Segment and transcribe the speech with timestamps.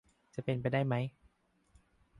[0.35, 0.95] จะเป็นไปได้ไหม